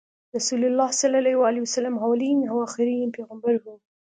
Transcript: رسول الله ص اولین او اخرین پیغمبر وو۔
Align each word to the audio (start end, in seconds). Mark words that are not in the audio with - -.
رسول 0.35 0.61
الله 0.69 0.89
ص 0.99 1.01
اولین 2.05 2.39
او 2.51 2.55
اخرین 2.67 3.07
پیغمبر 3.15 3.53
وو۔ 3.59 3.73